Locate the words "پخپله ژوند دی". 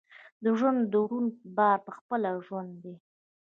1.87-2.95